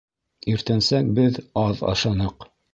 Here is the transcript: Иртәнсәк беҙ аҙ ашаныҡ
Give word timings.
Иртәнсәк 0.53 1.13
беҙ 1.21 1.39
аҙ 1.67 1.87
ашаныҡ 1.95 2.51